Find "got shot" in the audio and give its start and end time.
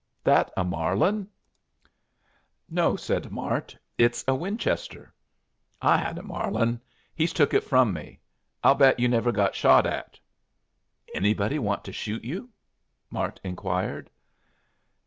9.31-9.85